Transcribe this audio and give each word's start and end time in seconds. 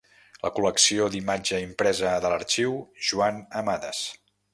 La 0.43 0.49
col·lecció 0.53 1.09
d'imatge 1.15 1.59
impresa 1.65 2.13
de 2.23 2.31
l'Arxiu 2.35 2.73
Joan 3.11 3.39
Amades. 3.61 4.01